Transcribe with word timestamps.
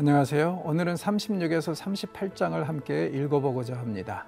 안녕하세요. 0.00 0.62
오늘은 0.64 0.94
36에서 0.94 1.74
38장을 1.74 2.58
함께 2.64 3.08
읽어보고자 3.08 3.76
합니다. 3.76 4.26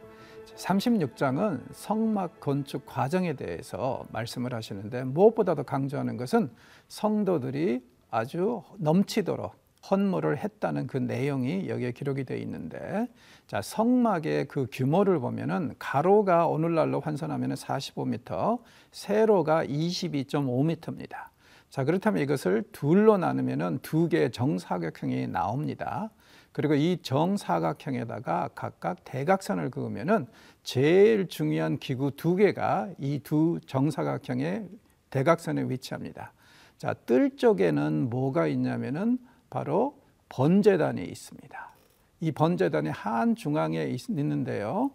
36장은 0.55 1.63
성막 1.73 2.41
건축 2.41 2.85
과정에 2.85 3.33
대해서 3.33 4.05
말씀을 4.13 4.53
하시는데 4.53 5.05
무엇보다도 5.05 5.63
강조하는 5.63 6.19
것은 6.19 6.51
성도들이 6.89 7.83
아주 8.11 8.63
넘치도록 8.77 9.55
헌물을 9.91 10.37
했다는 10.37 10.89
그 10.89 10.99
내용이 10.99 11.71
여기에 11.71 11.93
기록이 11.93 12.25
되어 12.25 12.37
있는데 12.37 13.09
자 13.47 13.63
성막의 13.63 14.49
그 14.49 14.67
규모를 14.71 15.21
보면은 15.21 15.75
가로가 15.79 16.49
오늘날로 16.49 17.01
환산하면 17.01 17.55
45m, 17.55 18.61
세로가 18.91 19.65
22.5m입니다. 19.65 21.32
자 21.73 21.85
그렇다면 21.85 22.23
이것을 22.23 22.65
둘로 22.71 23.17
나누면은 23.17 23.79
두 23.81 24.11
개의 24.11 24.31
정사각형이 24.31 25.29
나옵니다. 25.29 26.11
그리고 26.53 26.75
이 26.75 26.99
정사각형에다가 27.01 28.51
각각 28.55 29.03
대각선을 29.05 29.71
그으면은 29.71 30.27
제일 30.63 31.29
중요한 31.29 31.79
기구 31.79 32.11
두 32.11 32.37
개가 32.37 32.91
이 32.99 33.21
두 33.21 33.59
정사각형의 33.65 34.69
대각선에 35.09 35.63
위치합니다. 35.63 36.35
자, 36.77 36.93
뜰 36.93 37.39
쪽에는 37.39 38.11
뭐가 38.11 38.49
있냐면은 38.49 39.17
바로 39.49 39.97
번제단이 40.29 41.03
있습니다. 41.03 41.75
이 42.21 42.33
번제단이 42.33 42.91
한 42.91 43.35
중앙에 43.35 43.97
있는데요. 44.11 44.91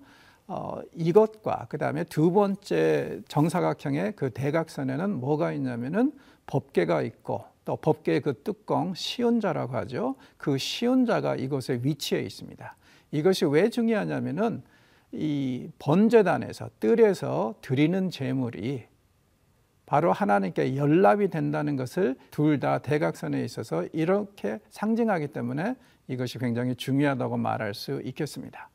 어, 0.46 0.80
이것과 0.94 1.66
그 1.70 1.80
다음에 1.80 2.04
두 2.04 2.32
번째 2.32 3.22
정사각형의 3.28 4.14
그 4.16 4.30
대각선에는 4.30 5.20
뭐가 5.20 5.54
있냐면은 5.54 6.12
법계가 6.48 7.04
있고 7.04 7.46
또 7.66 7.76
법계의 7.76 8.22
그 8.22 8.42
뚜껑 8.44 8.94
시온자라고 8.94 9.76
하죠. 9.76 10.16
그 10.38 10.58
시온자가 10.58 11.36
이곳에 11.36 11.80
위치해 11.84 12.22
있습니다. 12.22 12.76
이것이 13.12 13.46
왜 13.46 13.70
중요하냐면은 13.70 14.64
이 15.12 15.70
번제단에서 15.80 16.70
뜰에서 16.80 17.56
드리는 17.62 18.10
제물이 18.10 18.86
바로 19.86 20.12
하나님께 20.12 20.76
연락이 20.76 21.30
된다는 21.30 21.78
것을 21.78 22.16
둘 22.32 22.60
다 22.60 22.80
대각선에 22.80 23.44
있어서 23.46 23.86
이렇게 23.94 24.60
상징하기 24.70 25.28
때문에 25.30 25.76
이것이 26.10 26.40
굉장히 26.40 26.76
중요하다고 26.76 27.38
말할 27.38 27.74
수 27.74 28.02
있겠습니다. 28.04 28.70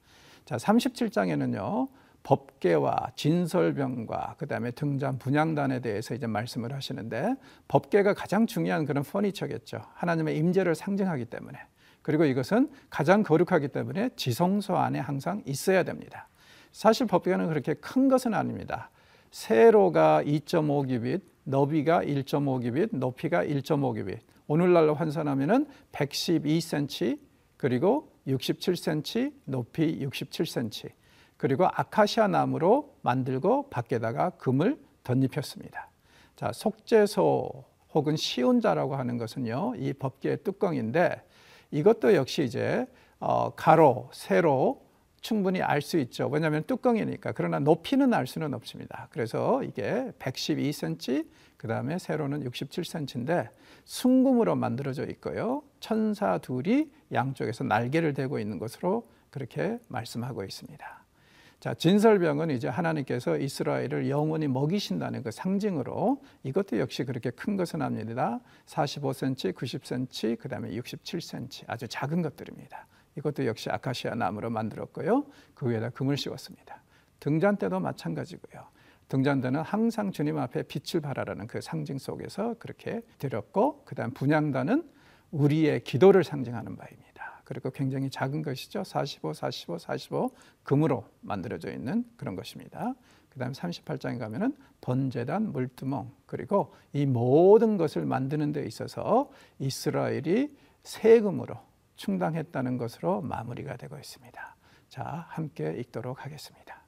자, 0.44 0.56
37장에는요. 0.56 1.88
법계와 2.22 3.12
진설병과 3.16 4.36
그다음에 4.38 4.70
등잔 4.70 5.18
분양단에 5.18 5.80
대해서 5.80 6.14
이제 6.14 6.26
말씀을 6.26 6.72
하시는데 6.72 7.34
법계가 7.68 8.14
가장 8.14 8.46
중요한 8.46 8.84
그런 8.84 9.02
퍼니처겠죠. 9.02 9.80
하나님의 9.94 10.36
임재를 10.38 10.74
상징하기 10.74 11.26
때문에. 11.26 11.58
그리고 12.02 12.24
이것은 12.24 12.70
가장 12.90 13.22
거룩하기 13.22 13.68
때문에 13.68 14.10
지성소 14.16 14.76
안에 14.76 14.98
항상 14.98 15.42
있어야 15.46 15.82
됩니다. 15.84 16.28
사실 16.72 17.06
법계는 17.06 17.48
그렇게 17.48 17.74
큰 17.74 18.08
것은 18.08 18.34
아닙니다. 18.34 18.90
세로가 19.30 20.22
2.5기빗, 20.24 21.22
너비가 21.44 22.02
1.5기빗, 22.02 22.96
높이가 22.96 23.44
1.5기빗. 23.44 24.18
오늘날로 24.46 24.94
환산하면은 24.94 25.66
112cm 25.92 27.18
그리고 27.56 28.12
67cm, 28.26 29.32
높이 29.44 29.98
67cm. 30.00 30.90
그리고 31.42 31.66
아카시아 31.66 32.28
나무로 32.28 32.94
만들고 33.02 33.68
밖에다가 33.68 34.30
금을 34.30 34.78
덧입혔습니다. 35.02 35.90
자, 36.36 36.52
속죄소 36.52 37.64
혹은 37.94 38.14
시온자라고 38.14 38.94
하는 38.94 39.18
것은요, 39.18 39.74
이 39.76 39.92
법계의 39.92 40.44
뚜껑인데 40.44 41.20
이것도 41.72 42.14
역시 42.14 42.44
이제 42.44 42.86
어, 43.18 43.50
가로, 43.56 44.08
세로 44.12 44.86
충분히 45.20 45.60
알 45.60 45.82
수 45.82 45.98
있죠. 45.98 46.28
왜냐하면 46.28 46.62
뚜껑이니까. 46.62 47.32
그러나 47.32 47.58
높이는 47.58 48.14
알 48.14 48.28
수는 48.28 48.54
없습니다. 48.54 49.08
그래서 49.10 49.64
이게 49.64 50.12
112cm, 50.20 51.26
그 51.56 51.66
다음에 51.66 51.98
세로는 51.98 52.44
67cm인데 52.44 53.48
순금으로 53.84 54.54
만들어져 54.54 55.06
있고요. 55.06 55.64
천사 55.80 56.38
둘이 56.38 56.88
양쪽에서 57.12 57.64
날개를 57.64 58.14
대고 58.14 58.38
있는 58.38 58.60
것으로 58.60 59.08
그렇게 59.30 59.80
말씀하고 59.88 60.44
있습니다. 60.44 61.01
자, 61.62 61.74
진설병은 61.74 62.50
이제 62.50 62.66
하나님께서 62.66 63.38
이스라엘을 63.38 64.10
영원히 64.10 64.48
먹이신다는 64.48 65.22
그 65.22 65.30
상징으로 65.30 66.20
이것도 66.42 66.80
역시 66.80 67.04
그렇게 67.04 67.30
큰 67.30 67.56
것은 67.56 67.82
아닙니다. 67.82 68.40
45cm, 68.66 69.54
90cm, 69.54 70.40
그 70.40 70.48
다음에 70.48 70.70
67cm 70.70 71.66
아주 71.68 71.86
작은 71.86 72.20
것들입니다. 72.22 72.88
이것도 73.16 73.46
역시 73.46 73.70
아카시아 73.70 74.16
나무로 74.16 74.50
만들었고요. 74.50 75.24
그 75.54 75.70
위에다 75.70 75.90
금을 75.90 76.16
씌웠습니다. 76.16 76.82
등잔대도 77.20 77.78
마찬가지고요. 77.78 78.64
등잔대는 79.06 79.62
항상 79.62 80.10
주님 80.10 80.38
앞에 80.38 80.64
빛을 80.64 81.00
발하라는 81.00 81.46
그 81.46 81.60
상징 81.60 81.96
속에서 81.96 82.56
그렇게 82.58 83.02
드렸고, 83.18 83.84
그 83.84 83.94
다음 83.94 84.10
분양단은 84.10 84.82
우리의 85.30 85.84
기도를 85.84 86.24
상징하는 86.24 86.76
바입니다. 86.76 87.11
그리고 87.44 87.70
굉장히 87.70 88.10
작은 88.10 88.42
것이죠. 88.42 88.84
45, 88.84 89.32
45, 89.32 89.78
45 89.78 90.30
금으로 90.62 91.04
만들어져 91.20 91.72
있는 91.72 92.04
그런 92.16 92.36
것입니다. 92.36 92.94
그 93.28 93.38
다음에 93.38 93.52
38장에 93.52 94.18
가면은 94.18 94.56
번제단, 94.80 95.52
물두멍 95.52 96.12
그리고 96.26 96.74
이 96.92 97.06
모든 97.06 97.76
것을 97.78 98.04
만드는 98.04 98.52
데 98.52 98.66
있어서 98.66 99.30
이스라엘이 99.58 100.54
세금으로 100.82 101.58
충당했다는 101.96 102.76
것으로 102.76 103.22
마무리가 103.22 103.76
되고 103.76 103.96
있습니다. 103.96 104.56
자, 104.88 105.26
함께 105.30 105.72
읽도록 105.78 106.24
하겠습니다. 106.24 106.82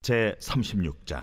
제 0.00 0.34
36장 0.40 1.22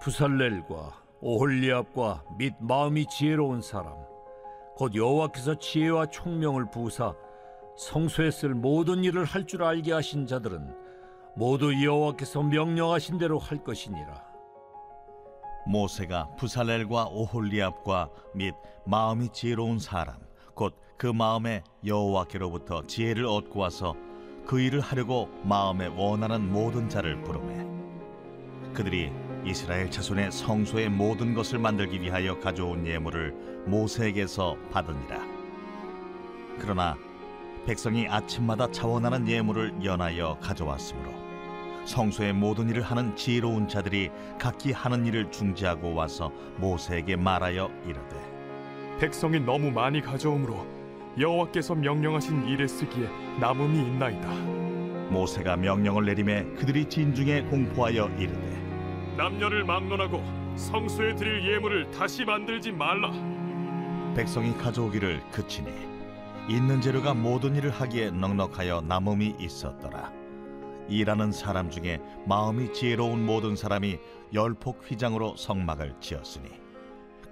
부살렐과 0.00 1.07
오홀리압과 1.20 2.24
및 2.38 2.54
마음이 2.60 3.06
지혜로운 3.06 3.60
사람 3.62 3.94
곧 4.76 4.94
여호와께서 4.94 5.58
지혜와 5.58 6.06
총명을 6.06 6.70
부사 6.70 7.14
성소에 7.76 8.30
쓸 8.30 8.54
모든 8.54 9.04
일을 9.04 9.24
할 9.24 9.46
줄 9.46 9.62
알게 9.62 9.92
하신 9.92 10.26
자들은 10.26 10.74
모두 11.36 11.72
여호와께서 11.84 12.42
명령하신 12.42 13.18
대로 13.18 13.38
할 13.38 13.62
것이니라. 13.62 14.26
모세가 15.66 16.34
부살렐과 16.36 17.06
오홀리압과 17.10 18.10
및 18.34 18.54
마음이 18.86 19.28
지혜로운 19.30 19.78
사람 19.78 20.16
곧 20.54 20.88
그 20.98 21.06
마음에 21.06 21.62
여호와께로부터 21.86 22.82
지혜를 22.88 23.24
얻고 23.24 23.60
와서 23.60 23.94
그 24.44 24.60
일을 24.60 24.80
하려고 24.80 25.28
마음에 25.44 25.86
원하는 25.86 26.50
모든 26.50 26.88
자를 26.88 27.22
부르매. 27.22 27.64
그들이 28.74 29.12
이스라엘 29.44 29.90
자손의 29.90 30.32
성소의 30.32 30.90
모든 30.90 31.34
것을 31.34 31.58
만들기 31.58 32.00
위하여 32.00 32.38
가져온 32.38 32.86
예물을 32.86 33.32
모세에게서 33.66 34.56
받으니라. 34.70 35.20
그러나 36.58 36.96
백성이 37.66 38.08
아침마다 38.08 38.70
자원하는 38.70 39.28
예물을 39.28 39.84
연하여 39.84 40.38
가져왔으므로 40.40 41.12
성소의 41.84 42.34
모든 42.34 42.68
일을 42.68 42.82
하는 42.82 43.16
지혜로운 43.16 43.68
자들이 43.68 44.10
각기 44.38 44.72
하는 44.72 45.06
일을 45.06 45.30
중지하고 45.30 45.94
와서 45.94 46.30
모세에게 46.58 47.16
말하여 47.16 47.70
이르되 47.84 48.98
백성이 48.98 49.40
너무 49.40 49.70
많이 49.70 50.00
가져오므로 50.00 50.66
여호와께서 51.18 51.74
명령하신 51.74 52.46
일에 52.46 52.66
쓰기에 52.66 53.08
남음이 53.40 53.78
있나이다. 53.78 54.28
모세가 55.10 55.56
명령을 55.56 56.04
내림에 56.04 56.44
그들이 56.56 56.84
진중에 56.84 57.42
공포하여 57.42 58.08
이르되 58.18 58.57
남녀를 59.18 59.64
막론하고 59.64 60.22
성소에 60.54 61.16
드릴 61.16 61.44
예물을 61.44 61.90
다시 61.90 62.24
만들지 62.24 62.70
말라. 62.70 63.10
백성이 64.14 64.56
가져오기를 64.56 65.20
그치니 65.32 65.68
있는 66.48 66.80
재료가 66.80 67.14
모든 67.14 67.56
일을 67.56 67.70
하기에 67.70 68.12
넉넉하여 68.12 68.82
남음이 68.82 69.34
있었더라. 69.40 70.12
일하는 70.88 71.32
사람 71.32 71.68
중에 71.68 71.98
마음이 72.26 72.72
지혜로운 72.72 73.26
모든 73.26 73.56
사람이 73.56 73.98
열폭 74.32 74.88
휘장으로 74.88 75.34
성막을 75.36 75.96
지었으니 75.98 76.48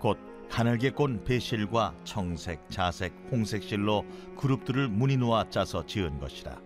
곧 0.01 0.19
하늘게 0.51 0.91
꼰 0.91 1.23
배실과 1.23 1.95
청색, 2.03 2.69
자색, 2.69 3.15
홍색 3.31 3.63
실로 3.63 4.05
그룹들을 4.37 4.89
무늬 4.89 5.17
놓아 5.17 5.49
짜서 5.51 5.87
지은 5.87 6.19
것이라. 6.19 6.57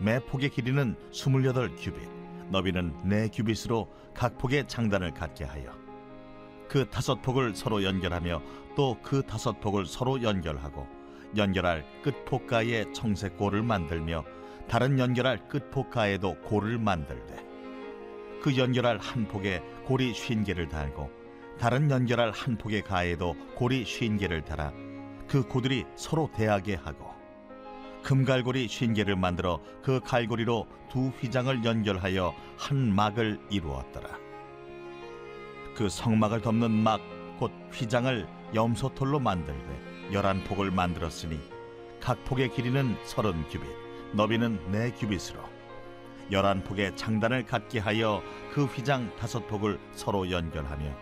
매 0.00 0.18
폭의 0.18 0.50
길이는 0.50 0.96
스물여덟 1.12 1.76
규빗, 1.76 2.19
너비는 2.50 3.08
네 3.08 3.28
규빗으로 3.28 3.88
각 4.14 4.36
폭의 4.38 4.68
장단을 4.68 5.12
갖게 5.12 5.44
하여 5.44 5.72
그 6.68 6.88
다섯 6.88 7.20
폭을 7.22 7.54
서로 7.54 7.82
연결하며 7.82 8.42
또 8.76 8.96
그 9.02 9.22
다섯 9.22 9.60
폭을 9.60 9.86
서로 9.86 10.22
연결하고 10.22 10.86
연결할 11.36 11.84
끝폭가에 12.02 12.92
청색 12.92 13.36
골을 13.36 13.62
만들며 13.62 14.24
다른 14.68 14.98
연결할 14.98 15.48
끝폭가에도 15.48 16.36
골을 16.42 16.78
만들되 16.78 17.36
그 18.42 18.56
연결할 18.56 18.98
한 18.98 19.26
폭에 19.28 19.62
골이 19.84 20.14
쉰 20.14 20.44
개를 20.44 20.68
달고 20.68 21.10
다른 21.58 21.90
연결할 21.90 22.30
한 22.30 22.56
폭의 22.56 22.82
가에도 22.82 23.34
고리 23.54 23.84
쉰 23.84 24.16
개를 24.16 24.42
달아 24.44 24.72
그 25.28 25.46
고들이 25.46 25.84
서로 25.94 26.30
대하게 26.34 26.76
하고 26.76 27.09
금갈고리 28.02 28.68
쉰 28.68 28.92
개를 28.94 29.16
만들어 29.16 29.60
그 29.82 30.00
갈고리로 30.00 30.66
두 30.90 31.08
휘장을 31.08 31.64
연결하여 31.64 32.34
한 32.56 32.94
막을 32.94 33.38
이루었더라. 33.50 34.08
그 35.76 35.88
성막을 35.88 36.40
덮는 36.40 36.70
막 36.70 37.00
곧 37.40 37.50
휘장을 37.72 38.28
염소털로 38.54 39.18
만들되 39.18 40.12
열한 40.12 40.44
폭을 40.44 40.70
만들었으니 40.70 41.40
각 41.98 42.22
폭의 42.26 42.50
길이는 42.50 42.96
서른 43.04 43.48
규빗, 43.48 43.66
너비는 44.12 44.70
네 44.70 44.90
규빗으로 44.90 45.40
열한 46.30 46.64
폭의 46.64 46.96
장단을 46.96 47.46
갖게 47.46 47.78
하여 47.78 48.22
그 48.52 48.66
휘장 48.66 49.16
다섯 49.16 49.48
폭을 49.48 49.80
서로 49.92 50.30
연결하며 50.30 50.94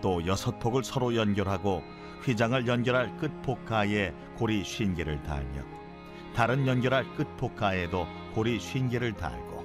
또 0.00 0.26
여섯 0.26 0.58
폭을 0.58 0.82
서로 0.84 1.14
연결하고 1.14 1.82
휘장을 2.22 2.66
연결할 2.66 3.14
끝 3.18 3.30
폭가에 3.42 4.14
고리 4.36 4.64
쉰 4.64 4.94
개를 4.94 5.22
달며 5.22 5.62
다른 6.34 6.66
연결할 6.66 7.04
끝 7.14 7.36
폭가에도 7.36 8.06
고리 8.34 8.58
쉰 8.58 8.88
개를 8.88 9.12
달고 9.12 9.64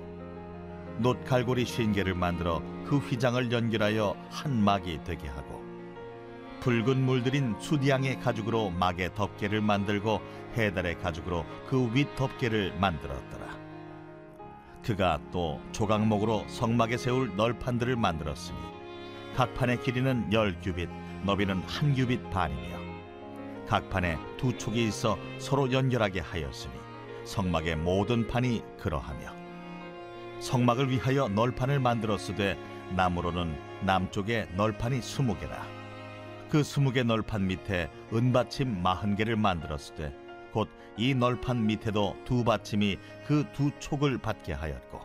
놋 0.99 1.23
갈고리 1.25 1.65
쉰 1.65 1.91
개를 1.91 2.13
만들어 2.13 2.61
그 2.85 2.97
휘장을 2.97 3.51
연결하여 3.51 4.15
한 4.29 4.63
막이 4.63 4.99
되게 5.03 5.27
하고 5.27 5.63
붉은 6.59 7.03
물들인 7.05 7.55
수디양의 7.59 8.19
가죽으로 8.19 8.69
막의 8.71 9.15
덮개를 9.15 9.61
만들고 9.61 10.21
해달의 10.55 10.99
가죽으로 10.99 11.45
그 11.67 11.89
윗 11.93 12.15
덮개를 12.15 12.75
만들었더라. 12.79 13.47
그가 14.83 15.19
또 15.31 15.61
조각목으로 15.71 16.45
성막에 16.47 16.97
세울 16.97 17.35
널판들을 17.35 17.95
만들었으니 17.95 18.57
각 19.35 19.53
판의 19.53 19.81
길이는 19.81 20.33
열 20.33 20.59
규빗, 20.59 20.89
너비는 21.23 21.61
한 21.61 21.93
규빗 21.93 22.29
반이며 22.29 22.78
각 23.69 23.87
판에 23.91 24.17
두 24.35 24.57
촉이 24.57 24.87
있어 24.87 25.15
서로 25.37 25.71
연결하게 25.71 26.21
하였으니 26.21 26.73
성막의 27.23 27.75
모든 27.75 28.25
판이 28.25 28.63
그러하며 28.79 29.31
성막을 30.39 30.89
위하여 30.89 31.27
널판을 31.27 31.79
만들었으되 31.79 32.57
나무로는 32.95 33.55
남쪽에 33.85 34.47
널판이 34.55 35.03
스무 35.03 35.37
개라. 35.37 35.67
그 36.49 36.63
스무 36.63 36.91
개 36.91 37.03
널판 37.03 37.45
밑에 37.45 37.91
은받침 38.11 38.81
마흔 38.81 39.15
개를 39.15 39.35
만들었으되 39.35 40.15
곧 40.51 40.67
이 40.97 41.13
널판 41.13 41.65
밑에도 41.67 42.17
두 42.25 42.43
받침이 42.43 42.97
그 43.27 43.45
두 43.53 43.69
촉을 43.79 44.17
받게 44.17 44.53
하였고 44.53 44.99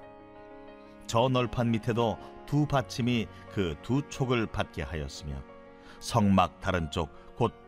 저 1.06 1.28
널판 1.28 1.70
밑에도 1.70 2.18
두 2.46 2.66
받침이 2.66 3.26
그 3.52 3.76
두 3.82 4.00
촉을 4.08 4.46
받게 4.46 4.82
하였으며 4.82 5.36
성막 6.00 6.60
다른 6.60 6.90
쪽곧 6.90 7.23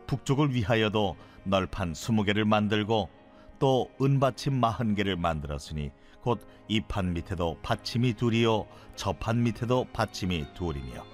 북쪽을 0.07 0.55
위하여도 0.55 1.17
널판 1.45 1.95
스무 1.95 2.25
개를 2.25 2.45
만들고 2.45 3.09
또 3.59 3.91
은받침 4.01 4.55
마흔 4.61 4.95
개를 4.95 5.17
만들었으니 5.17 5.91
곧 6.23 6.41
이 6.69 6.81
판 6.81 7.13
밑에도 7.15 7.57
받침이 7.63 8.15
둘이요 8.15 8.67
저 8.97 9.13
판 9.13 9.43
밑에도 9.45 9.87
받침이 9.93 10.45
둘이며. 10.55 11.05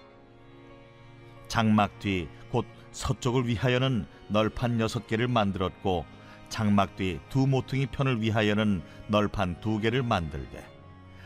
장막 1.49 1.99
뒤 1.99 2.27
곧 2.51 2.65
서쪽을 2.93 3.47
위하여는 3.47 4.07
널판 4.29 4.81
여섯 4.81 5.07
개를 5.07 5.29
만들었고 5.29 6.05
장막 6.49 6.97
뒤 6.97 7.21
두 7.29 7.47
모퉁이 7.47 7.87
편을 7.87 8.21
위하여는 8.23 8.83
널판 9.09 9.61
두 9.61 9.79
개를 9.79 10.03
만들되 10.03 10.65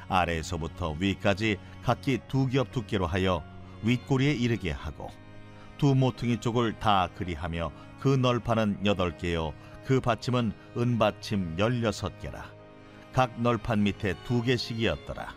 아래에서부터 0.09 0.97
위까지 0.99 1.59
각기 1.83 2.19
두 2.29 2.49
겹 2.49 2.71
두께로 2.73 3.07
하여 3.07 3.43
윗꼬리에 3.83 4.33
이르게 4.33 4.71
하고 4.73 5.11
두 5.79 5.95
모퉁이 5.95 6.41
쪽을 6.41 6.79
다 6.79 7.09
그리하며 7.17 7.71
그 8.01 8.09
널판은 8.09 8.81
여덟 8.85 9.17
개요. 9.17 9.53
그 9.85 10.01
받침은 10.01 10.53
은받침 10.77 11.57
열여섯 11.59 12.21
개라. 12.21 12.51
각 13.13 13.41
널판 13.41 13.83
밑에 13.83 14.15
두 14.25 14.43
개씩이었더라. 14.43 15.35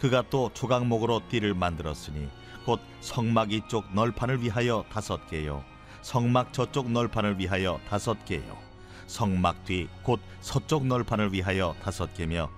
그가 0.00 0.24
또 0.30 0.50
조각목으로 0.52 1.22
띠를 1.28 1.54
만들었으니 1.54 2.28
곧 2.64 2.80
성막 3.00 3.52
이쪽 3.52 3.94
널판을 3.94 4.42
위하여 4.42 4.84
다섯 4.90 5.26
개요. 5.28 5.64
성막 6.02 6.52
저쪽 6.52 6.90
널판을 6.90 7.38
위하여 7.38 7.80
다섯 7.88 8.24
개요. 8.24 8.66
성막 9.06 9.64
뒤 9.64 9.88
곧 10.02 10.20
서쪽 10.40 10.86
널판을 10.86 11.32
위하여 11.32 11.74
다섯 11.82 12.12
개며 12.14 12.50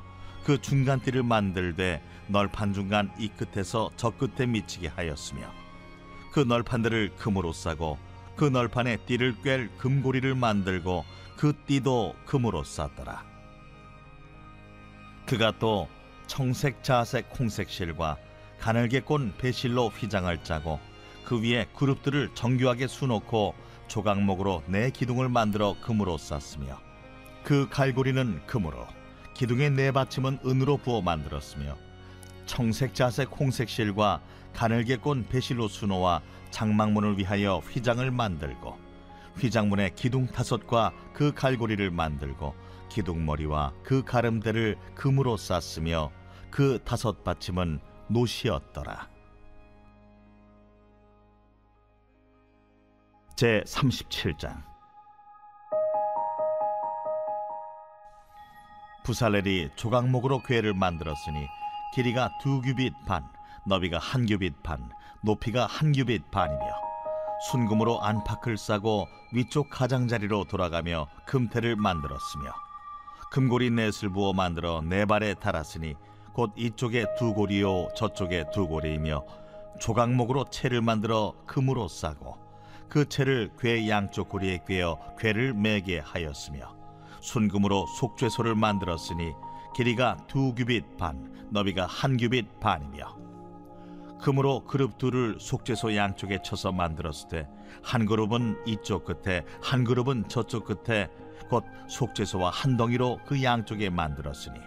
그 0.45 0.61
중간 0.61 1.01
띠를 1.01 1.23
만들되 1.23 2.03
널판 2.29 2.73
중간 2.73 3.11
이 3.19 3.29
끝에서 3.29 3.91
저 3.97 4.11
끝에 4.11 4.47
미치게 4.47 4.89
하였으며 4.89 5.68
그 6.39 6.43
널판들을 6.45 7.17
금으로 7.17 7.53
싸고 7.53 7.99
그 8.37 8.45
널판에 8.45 8.99
띠를 9.07 9.43
꿰 9.43 9.69
금고리를 9.77 10.37
만들고 10.37 11.05
그 11.37 11.53
띠도 11.67 12.15
금으로 12.27 12.63
쌌더라. 12.63 13.25
그가 15.27 15.59
또 15.59 15.89
청색 16.29 16.85
자색 16.85 17.37
홍색 17.37 17.69
실과 17.69 18.19
가늘게 18.61 19.01
꼰 19.01 19.33
배실로 19.37 19.89
휘장을 19.89 20.45
짜고 20.45 20.79
그 21.25 21.43
위에 21.43 21.67
그룹들을 21.75 22.31
정교하게 22.37 22.87
수놓고 22.87 23.57
조각목으로 23.89 24.63
네 24.69 24.91
기둥을 24.91 25.29
만들어 25.29 25.75
금으로 25.83 26.19
쌌으며 26.19 26.79
그 27.43 27.69
갈고리는 27.69 28.47
금으로 28.47 28.87
기둥의 29.35 29.73
네 29.73 29.91
받침은 29.91 30.39
은으로 30.47 30.77
부어 30.77 31.03
만들었으며 31.03 31.77
청색 32.47 32.95
자색 32.95 33.29
홍색 33.33 33.69
실과 33.69 34.21
가늘게 34.59 34.97
꼰 34.97 35.23
배실로 35.23 35.69
수놓아 35.69 36.21
장막문을 36.51 37.17
위하여 37.17 37.59
휘장을 37.59 38.11
만들고 38.11 38.77
휘장문의 39.37 39.95
기둥 39.95 40.27
다섯과 40.27 40.93
그 41.13 41.33
갈고리를 41.33 41.89
만들고 41.93 42.57
기둥머리와 42.89 43.73
그 43.85 44.03
가름대를 44.03 44.77
금으로 44.97 45.37
쌌으며 45.37 46.11
그 46.51 46.81
다섯 46.85 47.23
받침은 47.23 47.79
노시였더라. 48.09 49.09
제 53.37 53.63
37장 53.65 54.65
부살렐이 59.05 59.71
조각목으로 59.77 60.43
궤를 60.43 60.75
만들었으니 60.75 61.47
길이가 61.95 62.29
두 62.43 62.61
규빗 62.61 62.93
반, 63.07 63.23
너비가 63.69 63.99
한 63.99 64.25
규빗 64.25 64.63
반, 64.63 64.89
높이가 65.23 65.67
한 65.67 65.93
규빗 65.93 66.31
반이며 66.31 66.59
순금으로 67.51 68.03
안팎을 68.03 68.57
싸고 68.57 69.07
위쪽 69.35 69.69
가장자리로 69.69 70.45
돌아가며 70.45 71.07
금태를 71.27 71.77
만들었으며 71.77 72.51
금고리 73.31 73.71
넷을 73.71 74.09
부어 74.09 74.33
만들어 74.33 74.81
네 74.81 75.05
발에 75.05 75.35
달았으니 75.35 75.97
곧 76.33 76.53
이쪽에 76.57 77.05
두 77.19 77.35
고리요 77.35 77.89
저쪽에 77.95 78.47
두 78.55 78.67
고리이며 78.67 79.23
조각목으로 79.79 80.47
채를 80.47 80.81
만들어 80.81 81.35
금으로 81.47 81.89
싸고 81.89 82.39
그 82.89 83.07
채를 83.07 83.51
궤 83.59 83.87
양쪽 83.87 84.31
고리에 84.31 84.61
꿰어 84.67 84.99
궤를 85.19 85.53
매게 85.53 85.99
하였으며 85.99 86.75
순금으로 87.21 87.87
속죄소를 87.99 88.55
만들었으니 88.55 89.35
길이가 89.77 90.17
두 90.27 90.55
규빗 90.55 90.97
반, 90.97 91.47
너비가 91.51 91.85
한 91.85 92.17
규빗 92.17 92.61
반이며 92.61 93.29
금으로 94.21 94.65
그룹 94.65 94.99
둘을 94.99 95.37
속죄소 95.39 95.95
양쪽에 95.95 96.41
쳐서 96.43 96.73
만들었을 96.73 97.29
때 97.29 97.49
한 97.83 98.07
그룹은 98.07 98.63
이쪽 98.67 99.05
끝에 99.05 99.45
한 99.63 99.85
그룹은 99.85 100.29
저쪽 100.29 100.65
끝에 100.65 101.09
곧 101.49 101.65
속죄소와 101.89 102.51
한 102.51 102.77
덩이로 102.77 103.21
그 103.25 103.43
양쪽에 103.43 103.91
만들었으니 103.91 104.59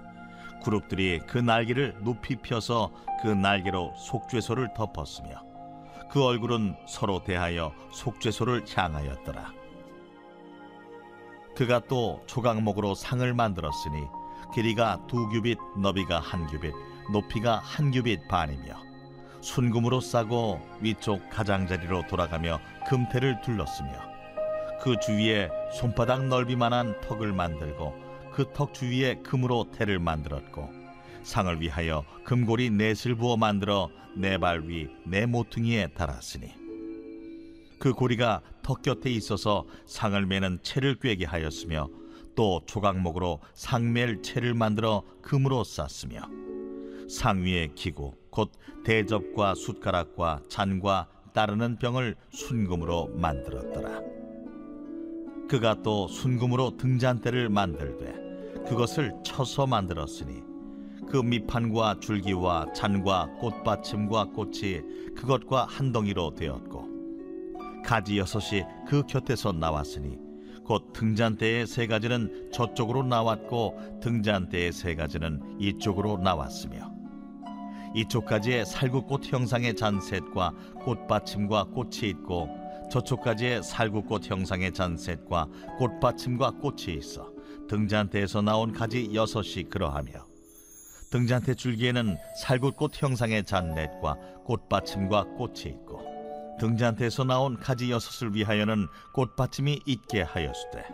그룹들이 0.63 1.21
그 1.27 1.37
날개를 1.37 1.95
높이 2.01 2.35
펴서 2.35 2.91
그 3.21 3.27
날개로 3.27 3.93
속죄소를 3.97 4.73
덮었으며 4.75 5.43
그 6.09 6.23
얼굴은 6.23 6.75
서로 6.87 7.23
대하여 7.23 7.73
속죄소를 7.91 8.65
향하였더라. 8.75 9.53
그가 11.55 11.81
또 11.87 12.21
조각목으로 12.27 12.95
상을 12.95 13.33
만들었으니 13.33 14.07
길이가 14.53 15.05
두 15.07 15.29
규빗, 15.29 15.57
너비가 15.77 16.19
한 16.19 16.47
규빗, 16.47 16.73
높이가 17.11 17.59
한 17.59 17.91
규빗 17.91 18.27
반이며 18.27 18.90
순금으로 19.41 20.01
싸고 20.01 20.61
위쪽 20.81 21.29
가장자리로 21.29 22.03
돌아가며 22.07 22.59
금태를 22.87 23.41
둘렀으며 23.41 23.91
그 24.81 24.95
주위에 24.99 25.49
손바닥 25.73 26.25
넓이만한 26.27 27.01
턱을 27.01 27.33
만들고 27.33 27.93
그 28.31 28.51
턱 28.53 28.73
주위에 28.73 29.15
금으로 29.23 29.71
태를 29.71 29.99
만들었고 29.99 30.69
상을 31.23 31.59
위하여 31.61 32.03
금고리 32.23 32.69
넷을 32.71 33.15
부어 33.15 33.37
만들어 33.37 33.89
네 34.15 34.37
발 34.37 34.61
위 34.67 34.89
네 35.05 35.25
모퉁이에 35.25 35.87
달았으니 35.87 36.51
그 37.79 37.93
고리가 37.93 38.41
턱 38.61 38.81
곁에 38.81 39.09
있어서 39.09 39.65
상을 39.85 40.23
매는 40.25 40.59
채를 40.63 40.99
꿰게 40.99 41.25
하였으며 41.25 41.89
또 42.35 42.61
조각목으로 42.65 43.39
상멜 43.53 44.21
채를 44.21 44.53
만들어 44.53 45.03
금으로 45.21 45.63
쌌으며 45.63 46.21
상 47.09 47.43
위에 47.43 47.69
기구 47.75 48.13
곧 48.31 48.51
대접과 48.83 49.53
숟가락과 49.55 50.41
잔과 50.47 51.07
따르는 51.33 51.77
병을 51.77 52.15
순금으로 52.31 53.09
만들었더라. 53.15 54.01
그가 55.47 55.81
또 55.83 56.07
순금으로 56.07 56.77
등잔대를 56.77 57.49
만들되 57.49 58.65
그것을 58.67 59.13
쳐서 59.23 59.67
만들었으니 59.67 60.43
그 61.09 61.17
밑판과 61.17 61.99
줄기와 61.99 62.71
잔과 62.73 63.27
꽃받침과 63.39 64.25
꽃이 64.27 64.81
그것과 65.15 65.65
한 65.65 65.91
덩이로 65.91 66.35
되었고 66.35 66.89
가지 67.83 68.17
여섯이 68.17 68.63
그 68.87 69.05
곁에서 69.05 69.51
나왔으니 69.51 70.17
곧 70.63 70.93
등잔대의 70.93 71.67
세 71.67 71.85
가지는 71.87 72.49
저쪽으로 72.53 73.03
나왔고 73.03 73.99
등잔대의 74.01 74.71
세 74.71 74.95
가지는 74.95 75.41
이쪽으로 75.59 76.17
나왔으며 76.17 77.00
이쪽까지의 77.93 78.65
살구꽃 78.65 79.31
형상의 79.31 79.75
잔셋과 79.75 80.53
꽃받침과 80.85 81.65
꽃이 81.65 82.09
있고 82.09 82.49
저쪽까지의 82.89 83.63
살구꽃 83.63 84.29
형상의 84.29 84.73
잔셋과 84.73 85.47
꽃받침과 85.77 86.51
꽃이 86.51 86.93
있어 86.97 87.31
등잔대에서 87.67 88.41
나온 88.41 88.71
가지 88.71 89.13
여섯이 89.13 89.63
그러하며 89.69 90.11
등잔대 91.11 91.55
줄기에는 91.55 92.17
살구꽃 92.41 93.01
형상의 93.01 93.43
잔넷과 93.43 94.15
꽃받침과 94.45 95.25
꽃이 95.35 95.61
있고 95.65 96.01
등잔대에서 96.59 97.23
나온 97.23 97.57
가지 97.57 97.91
여섯을 97.91 98.35
위하여는 98.35 98.87
꽃받침이 99.13 99.81
있게 99.85 100.21
하였으되 100.21 100.85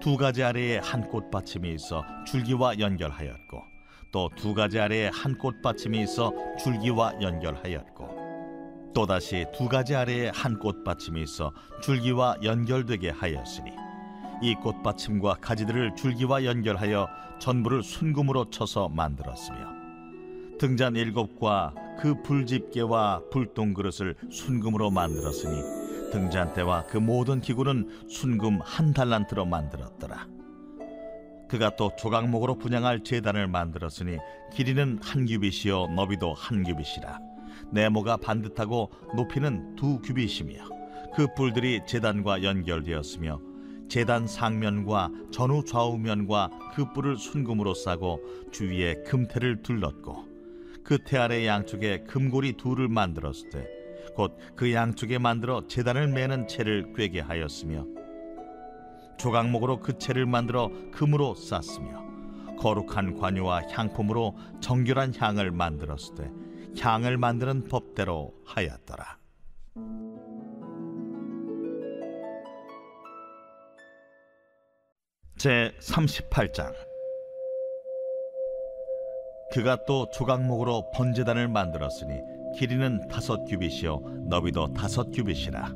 두 0.00 0.16
가지 0.16 0.42
아래에 0.42 0.78
한 0.78 1.08
꽃받침이 1.08 1.72
있어 1.74 2.02
줄기와 2.26 2.78
연결하였고 2.78 3.69
또 4.12 4.28
두 4.36 4.54
가지 4.54 4.78
아래에 4.78 5.08
한 5.12 5.36
꽃받침이 5.36 6.02
있어 6.02 6.32
줄기와 6.58 7.12
연결하였고 7.20 8.90
또다시 8.94 9.46
두 9.56 9.68
가지 9.68 9.94
아래에 9.94 10.30
한 10.34 10.58
꽃받침이 10.58 11.22
있어 11.22 11.52
줄기와 11.82 12.36
연결되게 12.42 13.10
하였으니 13.10 13.70
이 14.42 14.54
꽃받침과 14.54 15.36
가지들을 15.40 15.94
줄기와 15.96 16.44
연결하여 16.44 17.08
전부를 17.38 17.82
순금으로 17.82 18.50
쳐서 18.50 18.88
만들었으며 18.88 19.58
등잔 20.58 20.96
일곱과 20.96 21.74
그 22.00 22.20
불집게와 22.22 23.22
불똥 23.30 23.74
그릇을 23.74 24.16
순금으로 24.30 24.90
만들었으니 24.90 26.10
등잔대와 26.10 26.86
그 26.86 26.96
모든 26.98 27.40
기구는 27.40 28.06
순금 28.08 28.60
한 28.62 28.92
달란트로 28.92 29.44
만들었더라. 29.46 30.26
그가 31.50 31.74
또 31.74 31.90
조각목으로 31.98 32.58
분양할 32.58 33.02
제단을 33.02 33.48
만들었으니 33.48 34.18
길이는 34.52 35.00
한 35.02 35.26
규빗이요 35.26 35.88
너비도 35.88 36.32
한 36.32 36.62
규빗이라. 36.62 37.18
네모가 37.72 38.18
반듯하고 38.18 38.92
높이는 39.16 39.74
두 39.74 39.98
규빗이며 40.00 40.54
그 41.12 41.26
뿔들이 41.34 41.80
제단과 41.88 42.44
연결되었으며 42.44 43.40
제단 43.88 44.28
상면과 44.28 45.10
전후 45.32 45.64
좌우면과 45.64 46.50
그 46.74 46.92
뿔을 46.92 47.16
순금으로 47.16 47.74
싸고 47.74 48.20
주위에 48.52 49.02
금태를 49.02 49.62
둘렀고 49.62 50.24
그 50.84 50.98
태 51.04 51.18
아래 51.18 51.44
양쪽에 51.46 52.04
금고리 52.04 52.52
둘을 52.52 52.86
만들었을 52.88 53.50
때 53.50 53.80
곧 54.16 54.32
그 54.54 54.72
양쪽에 54.72 55.18
만들어 55.18 55.66
제단을 55.66 56.08
매는 56.08 56.46
채를 56.46 56.92
꿰게 56.94 57.20
하였으며 57.20 57.86
조각목으로 59.20 59.80
그 59.80 59.98
채를 59.98 60.24
만들어 60.24 60.70
금으로 60.92 61.34
쌌으며 61.34 62.02
거룩한 62.58 63.18
관유와 63.18 63.68
향품으로 63.68 64.34
정결한 64.60 65.14
향을 65.14 65.50
만들었을 65.50 66.14
때 66.14 66.30
향을 66.80 67.18
만드는 67.18 67.68
법대로 67.68 68.32
하였더라. 68.46 69.18
제 75.36 75.74
38장 75.80 76.74
그가 79.52 79.84
또 79.86 80.08
조각목으로 80.10 80.90
번제단을 80.92 81.48
만들었으니 81.48 82.20
길이는 82.58 83.08
다섯 83.08 83.44
규빗이요 83.44 84.00
너비도 84.28 84.74
다섯 84.74 85.10
규빗이라 85.10 85.72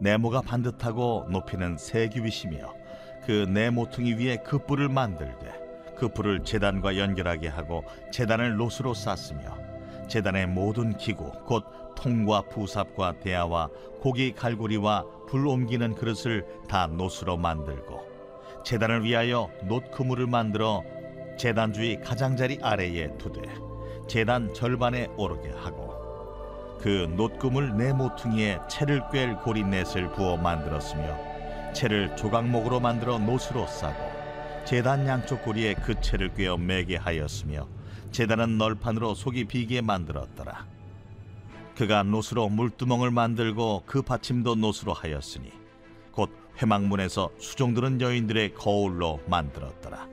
네모가 0.00 0.42
반듯하고 0.42 1.26
높이는 1.30 1.76
세 1.76 2.08
규빗이며 2.08 2.81
그 3.24 3.46
네 3.48 3.70
모퉁이 3.70 4.14
위에 4.14 4.38
그 4.38 4.58
뿔을 4.58 4.88
만들되 4.88 5.94
그 5.96 6.08
뿔을 6.08 6.42
제단과 6.42 6.98
연결하게 6.98 7.48
하고 7.48 7.84
제단을 8.10 8.56
노수로 8.56 8.94
쌌으며 8.94 9.56
제단의 10.08 10.48
모든 10.48 10.96
기구 10.96 11.30
곧 11.44 11.64
통과 11.94 12.42
부삽과 12.42 13.20
대야와 13.20 13.68
고기 14.00 14.32
갈고리와 14.32 15.04
불 15.28 15.46
옮기는 15.46 15.94
그릇을 15.94 16.44
다 16.68 16.88
노수로 16.88 17.36
만들고 17.36 18.02
제단을 18.64 19.04
위하여 19.04 19.48
놋 19.64 19.90
그물을 19.92 20.26
만들어 20.26 20.82
제단 21.38 21.72
주위 21.72 22.00
가장자리 22.00 22.58
아래에 22.60 23.16
두되 23.18 23.42
제단 24.08 24.52
절반에 24.52 25.08
오르게 25.16 25.50
하고 25.50 25.92
그 26.80 27.08
놋금을 27.16 27.76
네 27.76 27.92
모퉁이에 27.92 28.58
채를 28.68 29.02
꿰 29.12 29.34
고리 29.44 29.62
넷을 29.62 30.10
부어 30.10 30.36
만들었으며 30.36 31.31
채를 31.72 32.14
조각목으로 32.16 32.80
만들어 32.80 33.18
놋으로 33.18 33.66
싸고 33.66 34.64
제단 34.64 35.06
양쪽 35.06 35.42
고리에 35.42 35.74
그 35.74 36.00
채를 36.00 36.34
꿰어 36.34 36.56
매게 36.56 36.96
하였으며 36.96 37.68
제단은 38.10 38.58
널판으로 38.58 39.14
속이 39.14 39.46
비게 39.46 39.80
만들었더라 39.80 40.66
그가 41.76 42.02
놋으로 42.02 42.48
물두멍을 42.48 43.10
만들고 43.10 43.84
그 43.86 44.02
받침도 44.02 44.56
놋으로 44.56 44.92
하였으니 44.92 45.50
곧 46.12 46.30
회막문에서 46.60 47.30
수종드는 47.38 48.00
여인들의 48.00 48.54
거울로 48.54 49.20
만들었더라. 49.26 50.06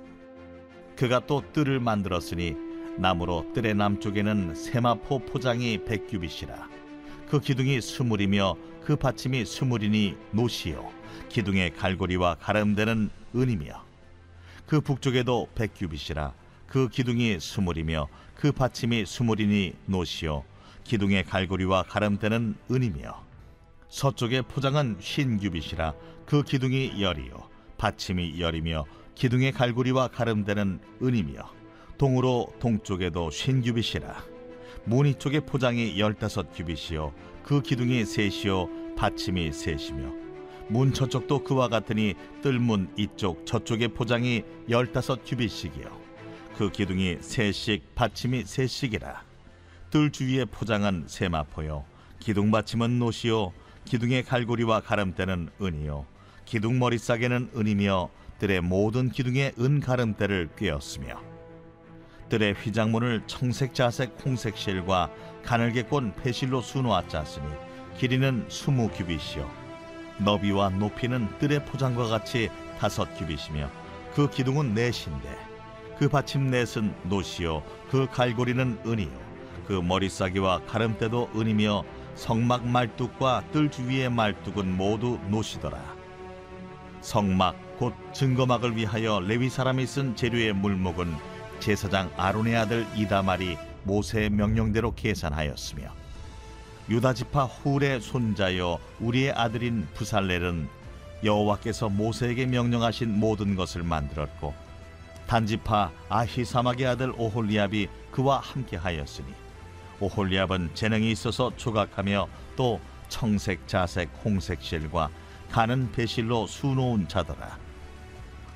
그가 0.96 1.22
또 1.28 1.44
뜰을 1.54 1.80
만들었으니 1.80 2.56
나무로 2.98 3.54
뜰의 3.54 3.76
남쪽에는 3.76 4.56
세마포 4.56 5.20
포장이 5.20 5.84
백규빗이라. 5.86 6.79
그 7.30 7.40
기둥이 7.40 7.80
스물이며 7.80 8.56
그 8.84 8.96
받침이 8.96 9.46
스물이니 9.46 10.18
노시요. 10.32 10.90
기둥의 11.30 11.76
갈고리와 11.76 12.36
가름되는 12.36 13.12
은이며 13.36 13.86
그 14.66 14.82
북쪽에도 14.82 15.48
백규빗이라. 15.54 16.34
그 16.66 16.90
기둥이 16.90 17.40
스물이며 17.40 18.08
그 18.34 18.52
받침이 18.52 19.06
스물이니 19.06 19.76
노시요. 19.86 20.44
기둥의 20.84 21.26
갈고리와 21.26 21.84
가름되는 21.84 22.56
은이며 22.72 23.24
서쪽의 23.90 24.44
포장은 24.44 24.98
흰 25.00 25.38
규빗이라 25.38 25.94
그 26.26 26.42
기둥이 26.42 27.00
열이요 27.00 27.48
받침이 27.78 28.40
열이며 28.40 28.86
기둥의 29.14 29.52
갈고리와 29.52 30.08
가름되는 30.08 30.80
은이며 31.04 31.52
동으로 32.00 32.52
동쪽에도 32.60 33.30
흰 33.30 33.62
규빗이라 33.62 34.29
무늬 34.86 35.16
쪽의 35.16 35.42
포장이 35.42 36.00
열다섯 36.00 36.54
규빗이요. 36.56 37.14
그 37.44 37.62
기둥이 37.62 38.06
셋이요. 38.06 38.96
받침이 38.96 39.52
셋이며. 39.52 40.14
문 40.68 40.94
저쪽도 40.94 41.44
그와 41.44 41.68
같으니 41.68 42.14
뜰문 42.42 42.94
이쪽 42.96 43.46
저쪽의 43.46 43.90
포장이 43.90 44.44
열다섯 44.70 45.22
규빗씩이요. 45.26 46.00
그 46.58 46.70
기둥이 46.72 47.18
셋씩 47.22 47.96
받침이 47.96 48.44
셋씩이라. 48.46 49.24
뜰 49.90 50.12
주위의 50.12 50.46
포장은 50.46 51.06
세마포요. 51.08 51.86
기둥 52.20 52.52
받침은 52.52 53.00
노시요. 53.00 53.54
기둥의 53.86 54.24
갈고리와 54.26 54.82
가름대는 54.82 55.50
은이요. 55.62 56.06
기둥 56.46 56.78
머리싸개는 56.78 57.52
은이며 57.56 58.10
뜰의 58.40 58.62
모든 58.62 59.10
기둥에 59.10 59.54
은 59.60 59.80
가름대를 59.80 60.50
꿰었으며 60.56 61.29
뜰의 62.30 62.54
휘장문을 62.54 63.24
청색 63.28 63.74
자색 63.74 64.16
홍색 64.24 64.56
실과 64.56 65.12
가늘게 65.44 65.84
꼰 65.84 66.14
패실로 66.16 66.62
수놓아 66.62 67.08
짰으니 67.08 67.48
길이는 67.98 68.46
스무 68.50 68.90
규빗이요. 68.90 69.50
너비와 70.20 70.70
높이는 70.70 71.28
뜰의 71.40 71.66
포장과 71.66 72.06
같이 72.06 72.50
다섯 72.78 73.14
규빗이며 73.18 73.70
그 74.14 74.30
기둥은 74.30 74.74
넷인데 74.74 75.38
그 75.98 76.08
받침 76.08 76.50
넷은 76.50 76.94
노시요 77.04 77.64
그 77.90 78.08
갈고리는 78.10 78.80
은이요. 78.86 79.30
그 79.68 79.74
머리싸기와 79.74 80.62
가름대도 80.66 81.32
은이며 81.36 81.84
성막 82.16 82.68
말뚝과 82.68 83.44
뜰 83.52 83.70
주위의 83.70 84.10
말뚝은 84.10 84.76
모두 84.76 85.20
노시더라. 85.30 85.80
성막 87.02 87.78
곧 87.78 87.94
증거막을 88.14 88.76
위하여 88.76 89.20
레위 89.22 89.50
사람이 89.50 89.86
쓴 89.88 90.16
재료의 90.16 90.54
물목은 90.54 91.16
제사장 91.60 92.12
아론의 92.18 92.56
아들 92.56 92.88
이다말이 92.96 93.58
모세의 93.84 94.30
명령대로 94.30 94.94
계산하였으며 94.96 95.92
유다 96.90 97.14
지파 97.14 97.46
훌의 97.46 98.02
손자여 98.02 98.80
우리의 99.00 99.32
아들인 99.32 99.88
부살렐은 99.94 100.68
여호와께서 101.24 101.90
모세에게 101.90 102.46
명령하신 102.46 103.20
모든 103.20 103.56
것을 103.56 103.84
만들었고 103.84 104.54
단지파 105.28 105.92
아히사막의 106.10 106.88
아들 106.88 107.14
오홀리압이 107.16 107.88
그와 108.12 108.40
함께 108.40 108.78
하였으니 108.78 109.28
오홀리압은 110.00 110.72
재능이 110.74 111.12
있어서 111.12 111.52
조각하며 111.56 112.28
또 112.56 112.80
청색, 113.10 113.68
자색, 113.68 114.10
홍색 114.24 114.62
실과 114.62 115.10
가는 115.52 115.92
배실로 115.92 116.48
수놓은 116.48 117.08
자더라. 117.08 117.69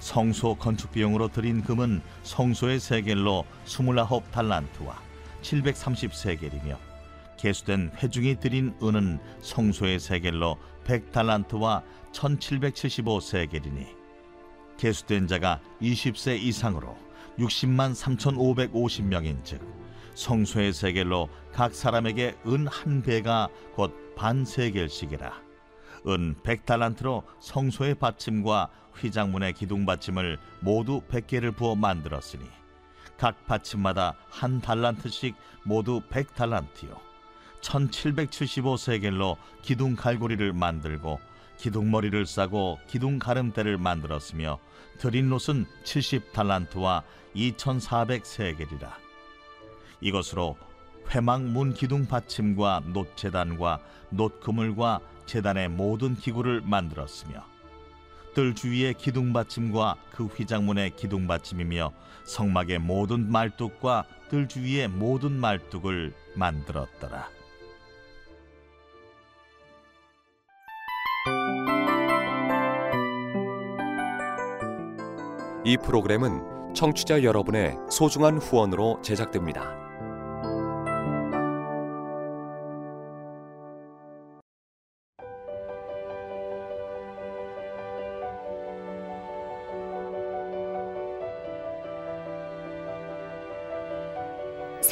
성소 0.04 0.56
건축 0.56 0.92
비용으로 0.92 1.30
들인 1.30 1.64
금은 1.64 2.02
성소의 2.24 2.82
세겔로 2.82 3.46
29 3.66 4.22
달란트와 4.32 5.02
730세겔이며 5.42 6.78
개수된 7.38 7.92
회중이 7.96 8.42
들인 8.42 8.76
은은 8.84 9.20
성소의 9.42 10.02
세겔로 10.02 10.58
100 10.84 11.14
달란트와 11.14 11.84
1775세겔이니 12.12 13.88
개수된 14.78 15.28
자가 15.28 15.62
20세 15.82 16.38
이상으로 16.38 16.98
60만 17.40 17.96
3,550명인 17.96 19.46
즉 19.46 19.62
성소의 20.16 20.74
세겔로 20.74 21.30
각 21.54 21.74
사람에게 21.74 22.36
은 22.46 22.68
한 22.68 23.02
배가 23.02 23.48
곧 23.74 24.04
반 24.18 24.44
세겔씩이라 24.44 25.43
은 26.08 26.36
100달란트로 26.44 27.24
성소의 27.40 27.96
받침과 27.96 28.70
휘장문의 28.96 29.54
기둥 29.54 29.86
받침을 29.86 30.38
모두 30.60 31.02
100개를 31.10 31.56
부어 31.56 31.76
만들었으니 31.76 32.46
각 33.18 33.46
받침마다 33.48 34.16
한 34.30 34.60
달란트씩 34.60 35.36
모두 35.64 36.02
100달란트요. 36.10 37.00
1775세겔로 37.62 39.38
기둥 39.62 39.96
갈고리를 39.96 40.52
만들고 40.54 41.20
기둥머리를 41.58 42.26
싸고 42.26 42.80
기둥 42.88 43.20
가름대를 43.20 43.78
만들었으며 43.78 44.60
드린 44.98 45.30
롯은 45.30 45.66
70달란트와 45.84 47.04
2400세겔이라. 47.36 48.92
이것으로 50.02 50.58
회막 51.10 51.44
문 51.44 51.74
기둥 51.74 52.06
받침과 52.08 52.84
놋 52.88 53.16
재단과 53.16 53.80
놋 54.10 54.40
그물과 54.42 55.00
재단의 55.26 55.70
모든 55.70 56.16
기구를 56.16 56.62
만들었으며 56.62 57.46
뜰 58.34 58.56
주위의 58.56 58.96
기둥 58.96 59.32
받침과 59.32 59.96
그 60.12 60.26
휘장문의 60.26 60.96
기둥 60.96 61.28
받침이며 61.28 61.92
성막의 62.26 62.80
모든 62.80 63.32
말뚝과 63.32 64.06
뜰 64.30 64.48
주위의 64.48 64.88
모든 64.88 65.32
말뚝을 65.34 66.14
만들었더라. 66.36 67.30
이 75.66 75.78
프로그램은 75.78 76.74
청취자 76.74 77.24
여러분의 77.24 77.78
소중한 77.90 78.38
후원으로 78.38 79.00
제작됩니다. 79.02 79.83